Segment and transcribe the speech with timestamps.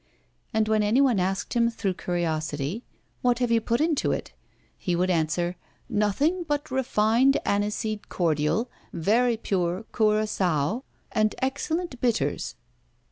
[0.51, 2.83] And when anyone asked him through curiosity:
[3.21, 4.33] "What have you put into it?"
[4.75, 12.55] he would answer: "Nothing but refined aniseed cordial, very pure curaçoa, and excellent bitters."